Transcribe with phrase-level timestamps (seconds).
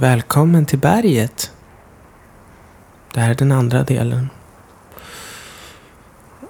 [0.00, 1.52] Välkommen till berget.
[3.14, 4.30] Det här är den andra delen.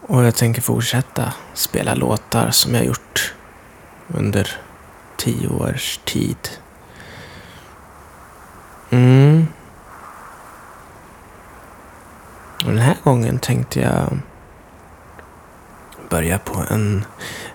[0.03, 3.35] Och jag tänker fortsätta spela låtar som jag gjort
[4.09, 4.56] under
[5.17, 6.49] tio års tid.
[8.91, 9.47] Mm.
[12.64, 14.19] Och den här gången tänkte jag
[16.10, 17.05] börja på en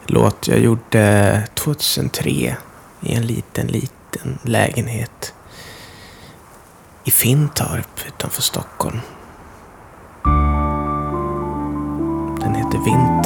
[0.05, 2.55] låt jag gjorde 2003
[3.01, 5.33] i en liten, liten lägenhet
[7.05, 8.99] i Fintorp utanför Stockholm.
[12.41, 13.24] Den heter Vinter.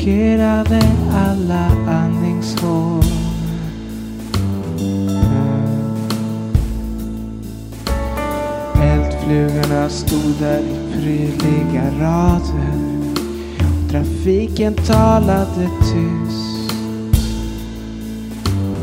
[0.00, 0.80] Blockerade
[1.14, 3.04] alla andningshål.
[4.80, 5.20] Mm.
[8.82, 13.00] Eldflugorna stod där i prydliga rader.
[13.90, 16.74] Trafiken talade tyst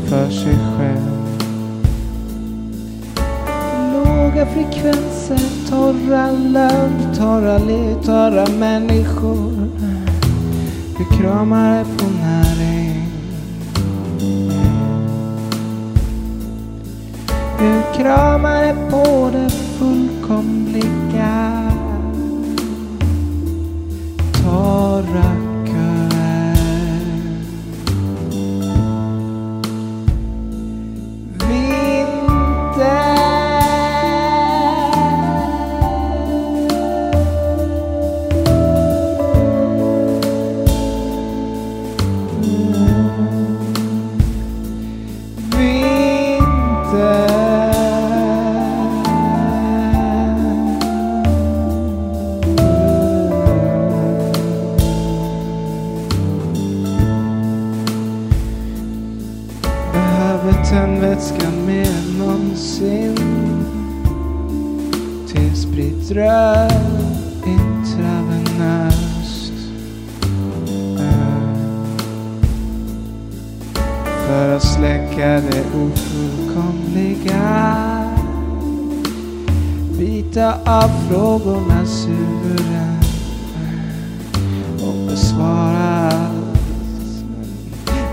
[0.06, 1.18] för sig själv.
[3.92, 9.77] Låga frekvenser, torra lögn, torra liv, torra människor.
[11.18, 13.06] Vi kramar på näring.
[17.58, 19.30] Du kramar på
[75.58, 77.44] släcka det ofullkomliga
[79.98, 83.00] Bita av frågornas huvuden
[84.82, 87.24] och besvara allt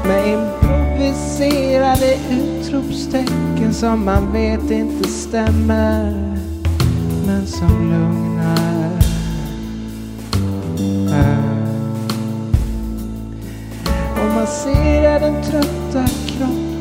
[0.05, 6.13] med improviserade utropstecken som man vet inte stämmer
[7.25, 8.91] men som lugnar.
[14.13, 16.24] Och man ser den trötta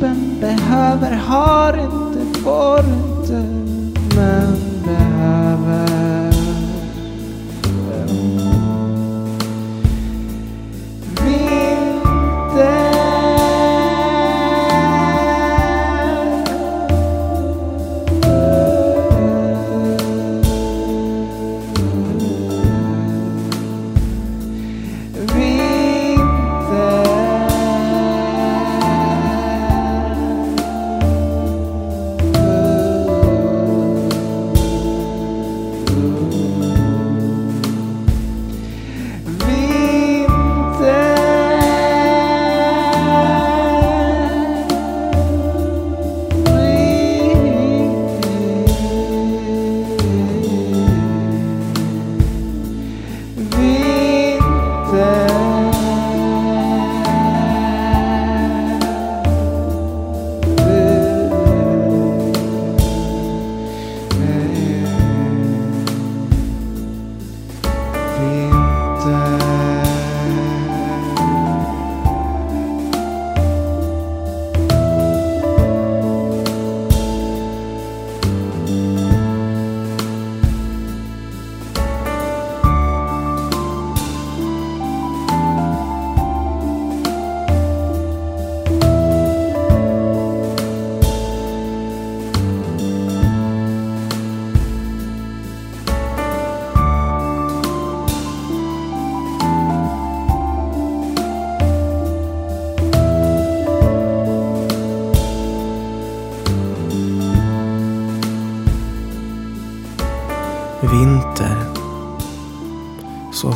[0.04, 3.32] kroppen behöver, har inte, får inte,
[4.16, 4.53] men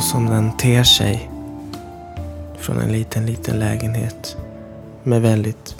[0.09, 1.31] som den ter sig
[2.57, 4.37] från en liten, liten lägenhet
[5.03, 5.75] med väldigt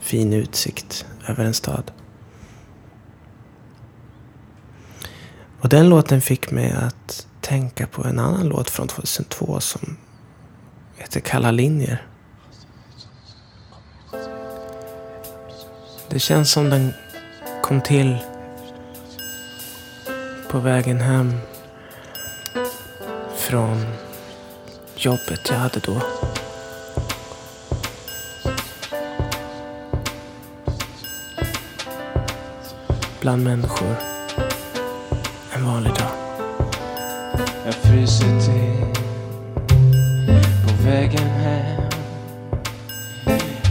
[0.00, 1.90] fin utsikt över en stad.
[5.60, 9.96] Och den låten fick mig att tänka på en annan låt från 2002 som
[10.96, 12.06] heter Kalla linjer.
[16.08, 16.92] Det känns som den
[17.62, 18.18] kom till
[20.50, 21.34] på vägen hem
[23.48, 23.86] från
[24.96, 26.02] jobbet jag hade då.
[33.20, 33.96] Bland människor.
[35.52, 36.10] En vanlig dag.
[37.64, 38.86] Jag fryser till
[40.66, 41.90] på vägen hem.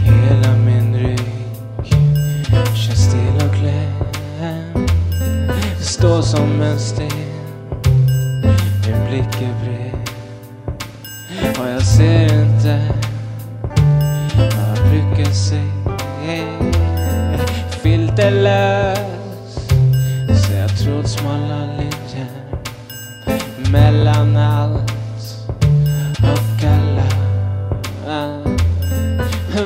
[0.04, 1.34] Hela min rygg
[2.74, 4.90] känns still och klämd.
[5.80, 7.37] Står som en sten.
[9.08, 10.10] Blick är bred.
[11.58, 12.88] Och jag ser inte
[14.36, 15.62] vad jag brukar se.
[17.70, 18.98] Filterlös.
[20.42, 22.28] Så jag tror smala linjer
[23.72, 24.92] mellan allt
[26.18, 27.08] och alla.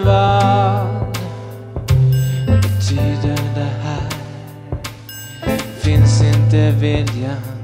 [0.04, 0.86] Vad
[2.46, 4.08] betyder det här?
[5.80, 7.61] Finns inte viljan?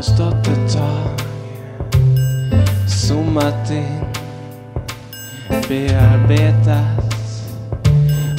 [0.00, 1.20] Har stått ett tag
[2.88, 4.04] Zoomat in
[5.68, 7.04] Bearbetat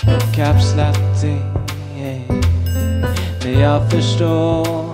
[0.02, 2.42] och kapslat in.
[3.42, 4.86] Det jag förstår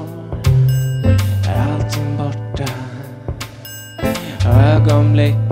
[1.47, 2.71] Är allting borta
[4.45, 5.46] Ögonblick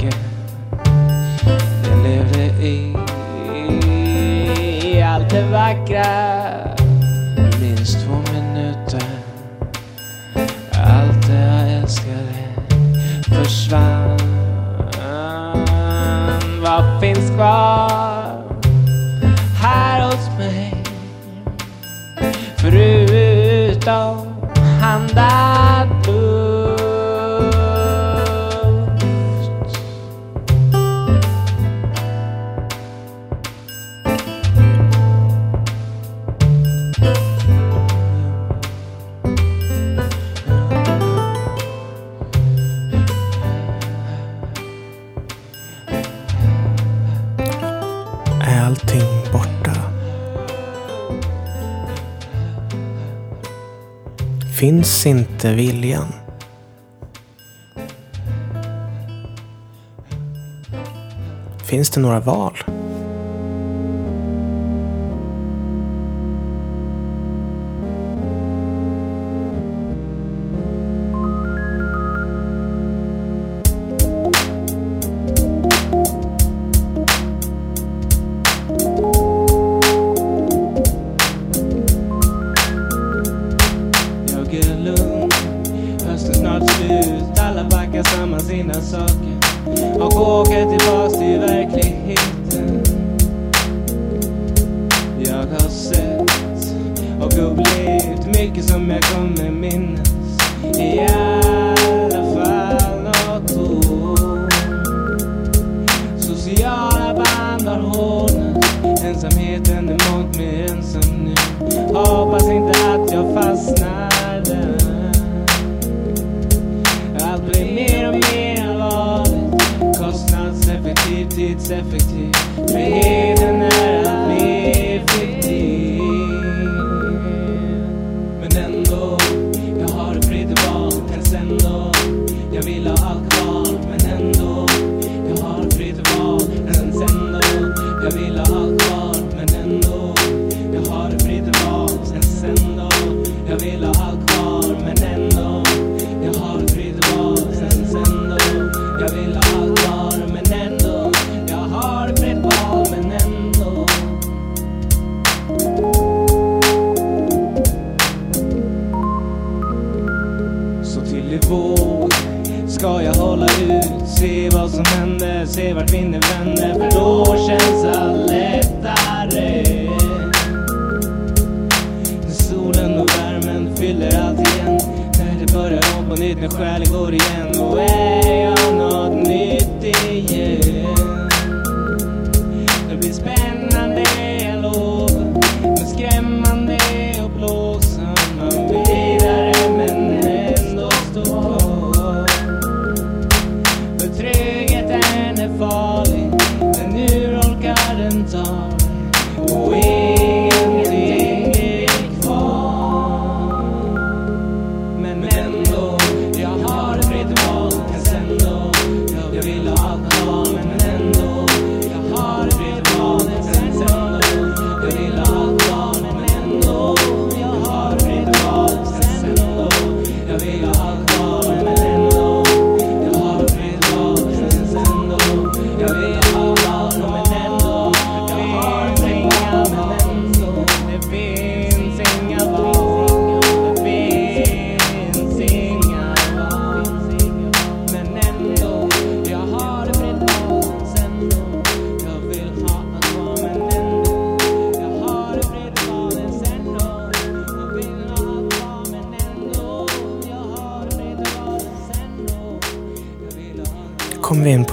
[54.85, 56.07] Finns inte viljan?
[61.63, 62.57] Finns det några val?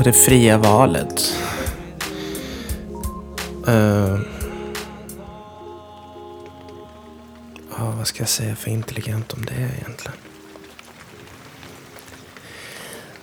[0.02, 1.36] det fria valet.
[3.68, 4.20] Uh,
[7.78, 10.16] ja, vad ska jag säga för intelligent om det egentligen?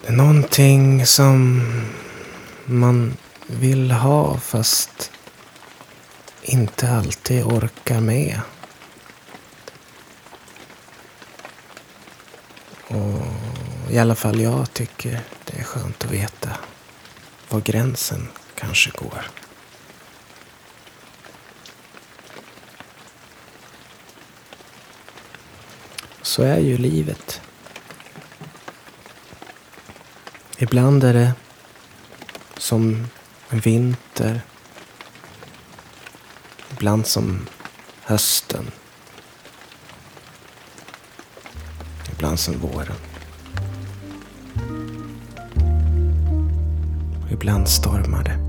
[0.01, 1.61] Det är någonting som
[2.65, 3.17] man
[3.47, 5.11] vill ha fast
[6.41, 8.39] inte alltid orkar med.
[12.87, 13.21] Och
[13.89, 16.49] i alla fall jag tycker det är skönt att veta
[17.49, 19.25] var gränsen kanske går.
[26.21, 27.41] Så är ju livet.
[30.57, 31.33] Ibland är det
[32.57, 33.07] som
[33.49, 34.41] en vinter.
[36.71, 37.47] Ibland som
[38.01, 38.71] hösten.
[42.11, 42.95] Ibland som våren.
[47.39, 48.48] ibland stormade.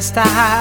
[0.00, 0.59] festa.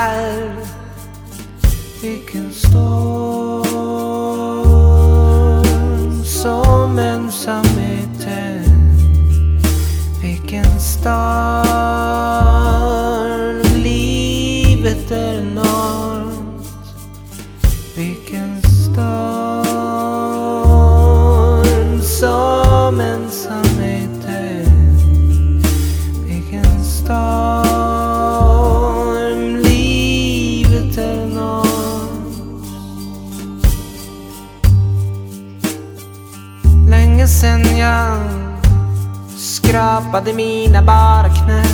[40.12, 41.66] tappade mina bara knän.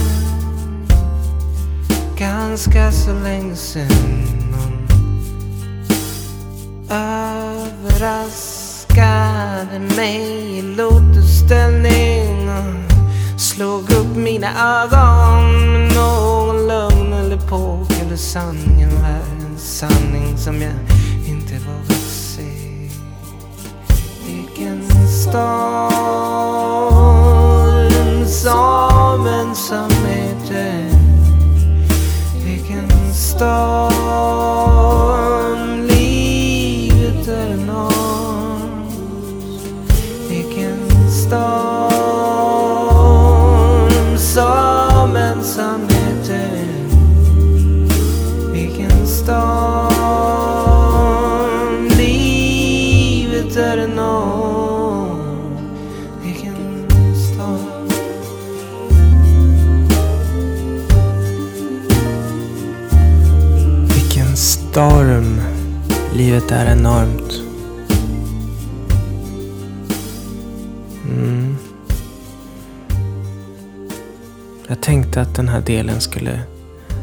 [2.18, 3.88] Ganska så länge sen
[4.52, 4.88] Hon
[6.90, 12.74] överraskade mig i lotusställning och
[13.42, 20.62] slog upp mina ögon med någon lögn eller påk eller sanningen var en sanning som
[20.62, 20.74] jag
[21.28, 22.44] inte vågat se.
[24.28, 25.95] Vilken stad
[33.36, 33.95] storm
[66.36, 67.42] Livet är enormt.
[71.10, 71.56] Mm.
[74.68, 76.40] Jag tänkte att den här delen skulle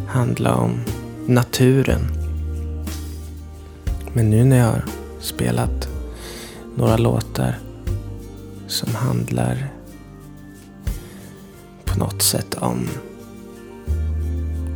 [0.08, 0.80] handla om
[1.26, 2.00] naturen.
[4.12, 4.84] Men nu när jag har
[5.20, 5.88] spelat
[6.76, 7.58] några låtar
[8.66, 9.68] som handlar
[11.84, 12.88] på något sätt om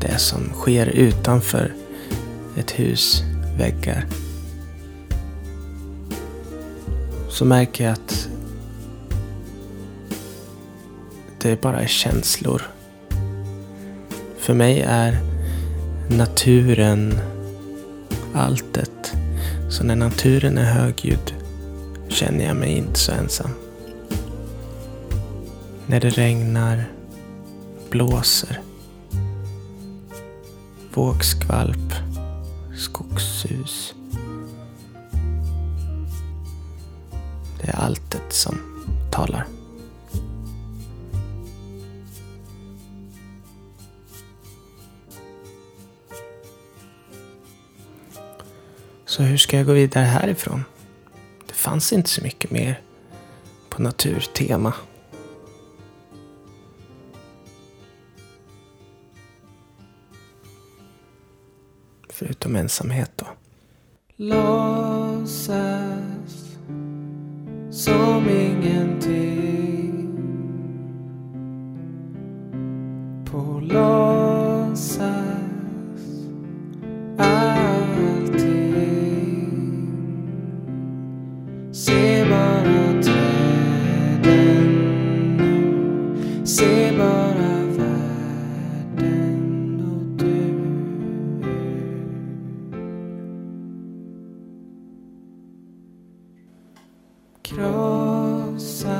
[0.00, 1.72] det som sker utanför
[2.56, 3.22] ett hus
[3.58, 4.06] väggar.
[7.36, 8.28] Så märker jag att
[11.38, 12.62] det bara är känslor.
[14.38, 15.18] För mig är
[16.10, 17.20] naturen
[18.34, 19.12] alltet.
[19.70, 21.32] Så när naturen är högljudd
[22.08, 23.50] känner jag mig inte så ensam.
[25.86, 26.84] När det regnar,
[27.90, 28.60] blåser,
[30.94, 31.92] vågskvalp,
[32.76, 33.95] skogssus.
[37.66, 38.58] Det är alltet som
[39.10, 39.46] talar.
[49.04, 50.64] Så hur ska jag gå vidare härifrån?
[51.46, 52.80] Det fanns inte så mycket mer
[53.68, 54.74] på naturtema.
[62.08, 63.26] Förutom ensamhet då.
[97.56, 98.95] trossa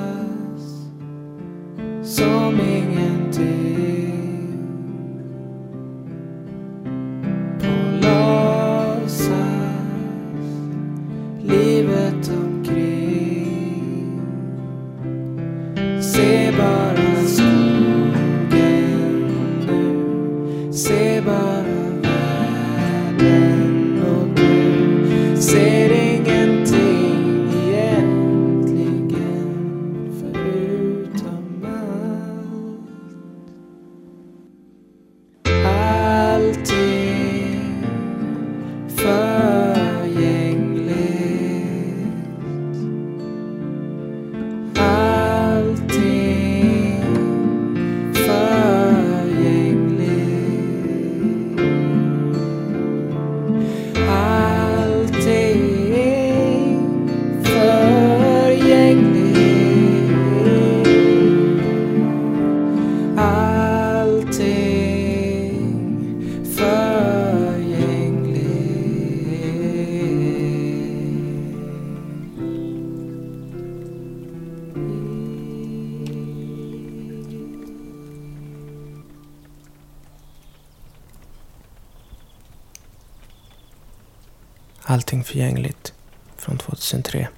[85.27, 85.95] förgängligt
[86.37, 87.29] från 2003.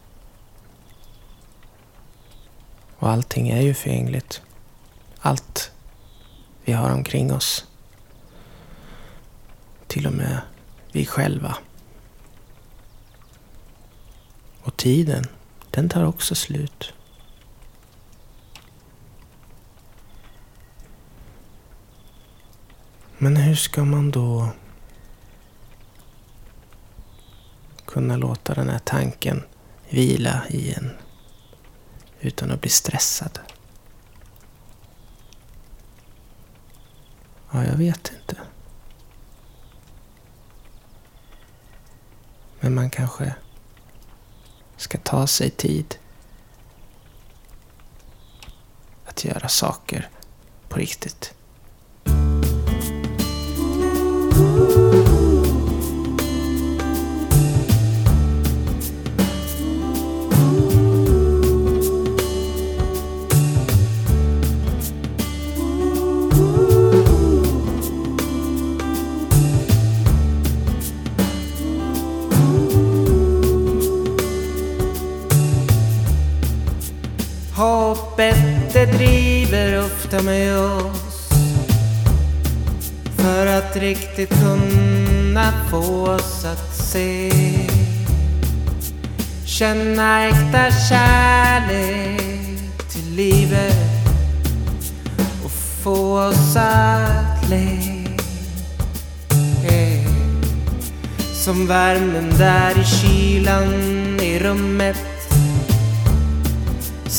[2.99, 4.43] Och allting är ju förgängligt.
[5.21, 5.71] Allt
[6.65, 7.65] vi har omkring oss.
[9.87, 10.41] Till och med
[10.93, 11.57] vi själva.
[14.63, 15.25] Och tiden,
[15.71, 16.93] den tar också slut.
[23.19, 24.49] Men hur ska man då
[27.99, 29.43] kunna låta den här tanken
[29.89, 30.91] vila i en
[32.21, 33.39] utan att bli stressad?
[37.53, 38.37] Ja, jag vet inte.
[42.61, 43.35] Men man kanske
[44.77, 45.99] ska ta sig tid
[49.05, 50.09] att göra saker
[50.69, 51.35] på riktigt.
[80.09, 81.29] Lukta med oss.
[83.17, 87.33] För att riktigt kunna få oss att se.
[89.45, 92.21] Känna äkta kärlek
[92.89, 93.75] till livet
[95.45, 95.51] och
[95.83, 98.05] få oss att le.
[99.69, 100.11] Eh,
[101.35, 103.75] som värmen där i kylan
[104.21, 105.08] i rummet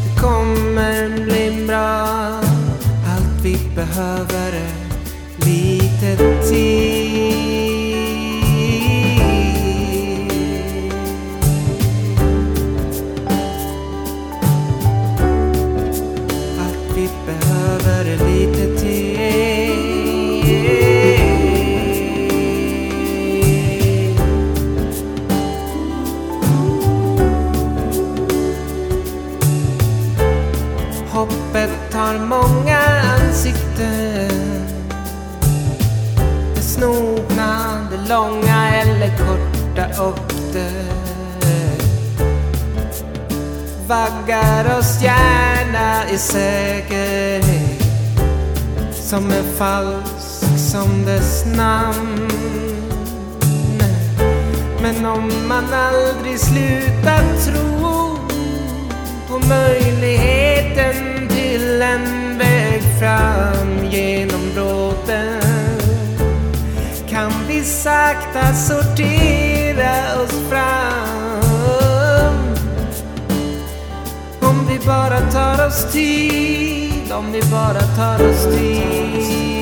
[0.04, 2.08] Det kommer bli bra.
[3.08, 4.74] Allt vi behöver är
[5.46, 6.18] lite
[6.50, 7.40] tid.
[16.60, 18.79] Allt vi behöver är lite
[46.20, 47.84] i säkerhet
[48.94, 52.28] som är falsk som dess namn.
[54.82, 58.18] Men om man aldrig slutar tro
[59.28, 65.42] på möjligheten till en väg fram genom bråten
[67.10, 71.29] kan vi sakta sortera oss fram
[74.70, 79.59] vi bara tar oss tid, om vi bara tar oss tid.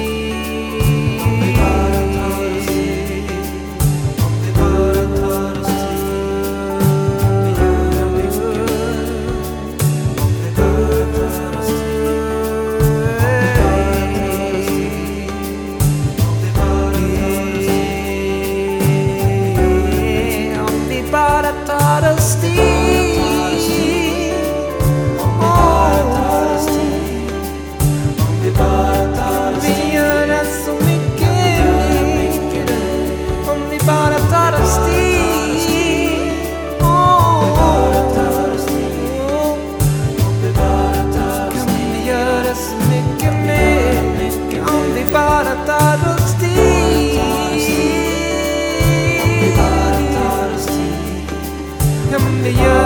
[52.47, 52.76] Kan vi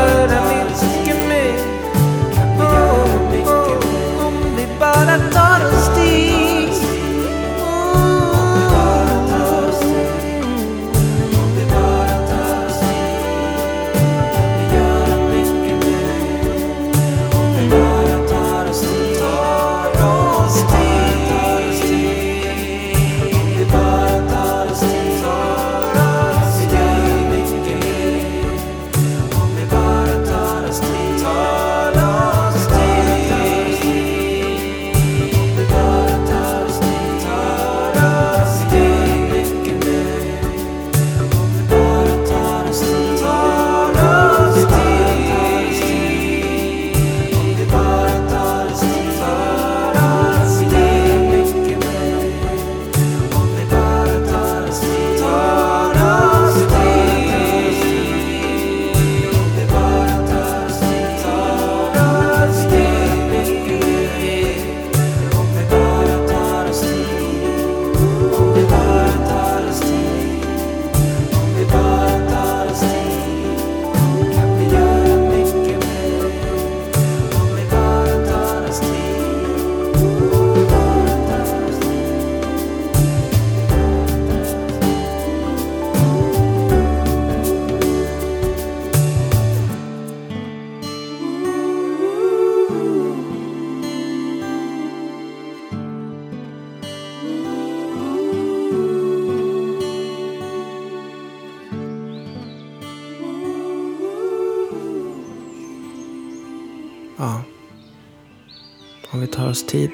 [109.71, 109.91] tid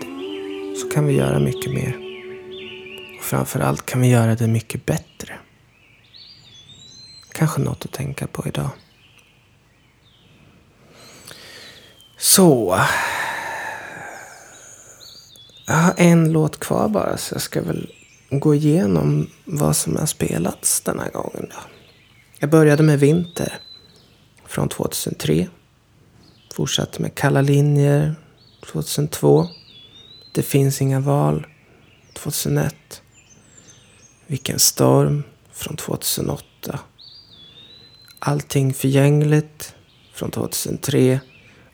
[0.81, 1.97] så kan vi göra mycket mer.
[3.17, 5.39] Och framför allt kan vi göra det mycket bättre.
[7.31, 8.69] Kanske något att tänka på idag.
[12.17, 12.79] Så.
[15.65, 17.91] Jag har en låt kvar bara så jag ska väl
[18.29, 21.47] gå igenom vad som har spelats den här gången.
[21.49, 21.59] Då.
[22.39, 23.59] Jag började med Vinter
[24.45, 25.47] från 2003.
[26.53, 28.15] Fortsatte med Kalla linjer
[28.71, 29.47] 2002.
[30.31, 31.47] Det finns inga val
[32.13, 33.01] 2001.
[34.27, 36.79] Vilken storm från 2008.
[38.19, 39.75] Allting förgängligt
[40.13, 41.19] från 2003.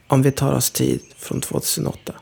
[0.07, 2.13] Om vi tar oss tid från 2008.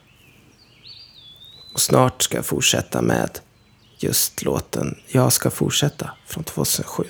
[1.74, 3.40] Och snart ska jag fortsätta med
[3.98, 7.04] just låten Jag ska fortsätta från 2007.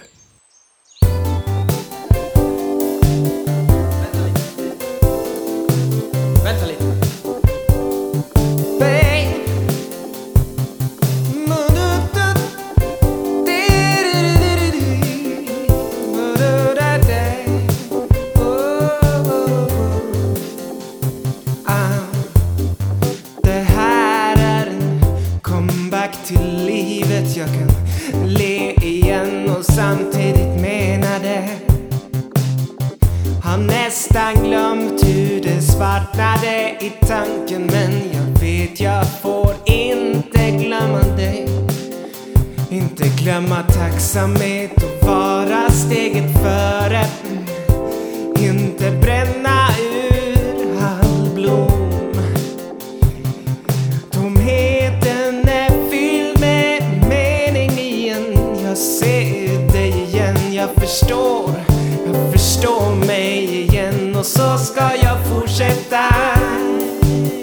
[62.31, 66.09] Förstå mig igen och så ska jag fortsätta.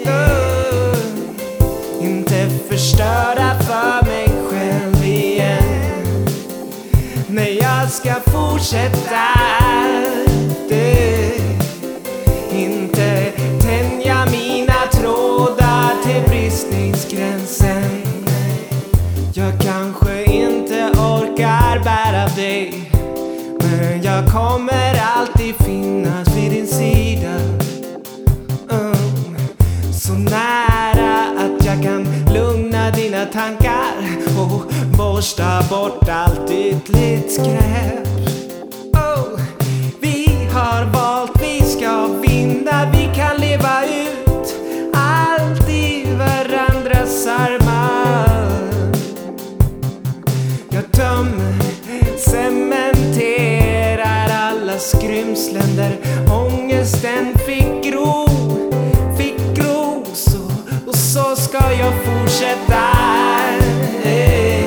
[0.07, 0.97] Uh,
[2.01, 6.27] inte förstöra för mig själv igen.
[7.27, 10.28] Nej, jag ska fortsätta.
[24.19, 27.35] Jag kommer alltid finnas vid din sida.
[28.71, 28.95] Mm.
[29.93, 33.93] Så nära att jag kan lugna dina tankar
[34.39, 38.07] och borsta bort allt ytligt skräp.
[38.93, 39.39] Oh,
[40.01, 43.98] vi har valt, vi ska vinna, vi kan leva ut
[54.89, 55.97] skrymslen där
[56.33, 58.27] ångesten fick gro,
[59.17, 60.05] fick gro.
[60.13, 60.39] Så,
[60.87, 62.83] och så ska jag fortsätta.
[64.03, 64.63] Eh,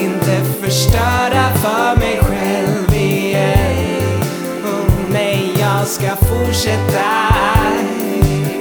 [0.00, 4.20] Inte förstöra för mig själv igen.
[4.64, 7.34] Oh, nej, jag ska fortsätta.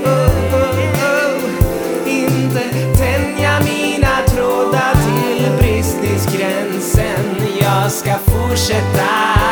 [0.05, 0.11] Eh,
[0.53, 2.63] eh, eh, inte
[2.97, 7.35] tänja mina trådar till bristningsgränsen.
[7.61, 9.42] Jag ska fortsätta.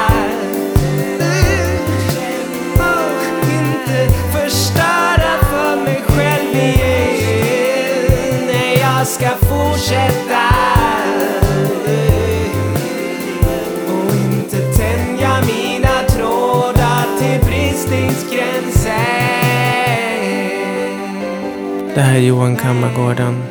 [22.12, 23.44] Här är Johan Kammargården.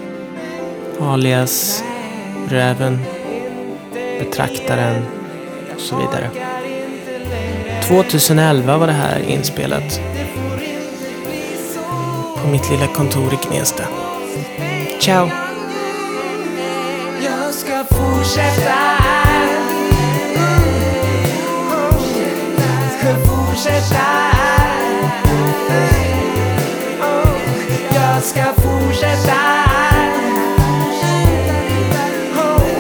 [1.01, 1.85] Alias
[2.49, 2.99] Räven.
[4.19, 5.07] Betraktaren.
[5.75, 6.31] Och så vidare.
[7.83, 10.01] 2011 var det här inspelat.
[12.43, 13.85] På mitt lilla kontor i Gnesta.
[15.01, 15.31] Ciao!
[17.25, 18.75] Jag ska fortsätta.
[20.37, 20.63] Mm.
[22.99, 24.40] Ska fortsätta.
[28.21, 29.41] Oh, jag ska fortsätta.
[32.37, 32.73] Oh,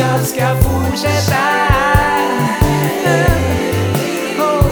[0.00, 1.42] jag ska fortsätta.
[4.38, 4.66] Oh,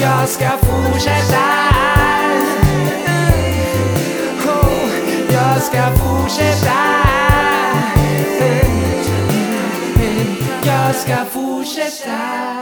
[0.00, 1.44] jag ska fortsätta.
[5.32, 6.78] Jag ska fortsätta.
[10.64, 12.57] Jag ska fortsätta.